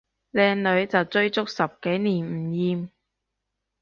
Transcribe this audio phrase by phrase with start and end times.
[0.33, 2.89] 靚女就追足十幾年唔厭